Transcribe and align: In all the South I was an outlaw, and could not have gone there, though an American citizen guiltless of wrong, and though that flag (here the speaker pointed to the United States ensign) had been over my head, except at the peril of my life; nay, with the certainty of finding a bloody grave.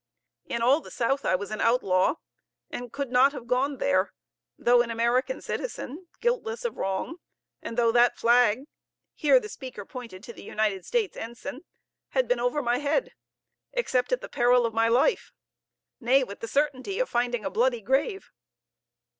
In 0.45 0.63
all 0.63 0.81
the 0.81 0.89
South 0.89 1.25
I 1.25 1.35
was 1.35 1.51
an 1.51 1.61
outlaw, 1.61 2.15
and 2.71 2.91
could 2.91 3.11
not 3.11 3.33
have 3.33 3.45
gone 3.45 3.77
there, 3.77 4.11
though 4.57 4.81
an 4.81 4.89
American 4.89 5.41
citizen 5.43 6.07
guiltless 6.19 6.65
of 6.65 6.75
wrong, 6.77 7.17
and 7.61 7.77
though 7.77 7.91
that 7.91 8.17
flag 8.17 8.63
(here 9.13 9.39
the 9.39 9.47
speaker 9.47 9.85
pointed 9.85 10.23
to 10.23 10.33
the 10.33 10.41
United 10.41 10.87
States 10.87 11.15
ensign) 11.15 11.65
had 12.09 12.27
been 12.27 12.39
over 12.39 12.63
my 12.63 12.79
head, 12.79 13.13
except 13.73 14.11
at 14.11 14.21
the 14.21 14.27
peril 14.27 14.65
of 14.65 14.73
my 14.73 14.87
life; 14.87 15.33
nay, 15.99 16.23
with 16.23 16.39
the 16.39 16.47
certainty 16.47 16.97
of 16.99 17.07
finding 17.07 17.45
a 17.45 17.51
bloody 17.51 17.79
grave. 17.79 18.31